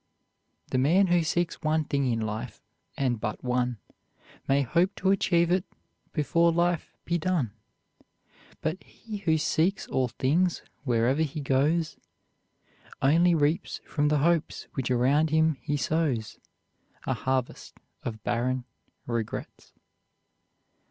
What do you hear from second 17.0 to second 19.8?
A harvest of barren regrets.